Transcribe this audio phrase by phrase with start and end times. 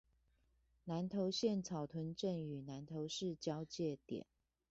[0.85, 4.25] 南投縣草屯鎮與南投市交界點